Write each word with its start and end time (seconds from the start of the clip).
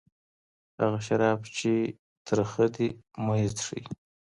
هغه 0.79 0.99
شراب 1.07 1.39
چي 1.57 1.73
تریخ 2.27 2.51
دی 2.75 2.87
مه 3.25 3.33
څښه. 3.57 3.79